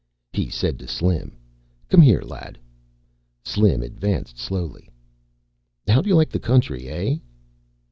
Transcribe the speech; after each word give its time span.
He 0.33 0.49
said 0.49 0.79
to 0.79 0.87
Slim, 0.87 1.37
"Come 1.89 2.01
here, 2.01 2.21
lad." 2.23 2.57
Slim 3.43 3.83
advanced 3.83 4.39
slowly. 4.39 4.89
"How 5.87 6.01
do 6.01 6.09
you 6.09 6.15
like 6.15 6.31
the 6.31 6.39
country, 6.39 6.87
eh?" 6.89 7.17